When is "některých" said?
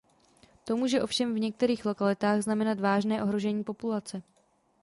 1.39-1.85